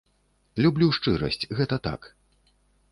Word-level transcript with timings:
Люблю 0.65 0.87
шчырасць, 0.99 1.47
гэта 1.61 1.75
так! 1.91 2.01